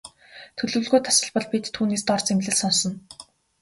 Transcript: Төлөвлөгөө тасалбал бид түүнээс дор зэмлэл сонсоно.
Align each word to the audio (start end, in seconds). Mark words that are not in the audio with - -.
Төлөвлөгөө 0.59 0.99
тасалбал 1.07 1.47
бид 1.51 1.65
түүнээс 1.75 2.03
дор 2.07 2.21
зэмлэл 2.25 2.57
сонсоно. 2.61 2.97